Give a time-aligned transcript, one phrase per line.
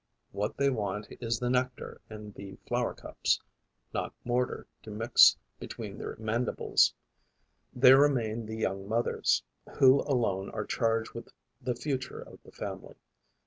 [0.31, 3.39] What they want is the nectar in the flower cups,
[3.93, 6.95] not mortar to mix between their mandibles.
[7.71, 9.43] There remain the young mothers,
[9.77, 11.29] who alone are charged with
[11.61, 12.95] the future of the family.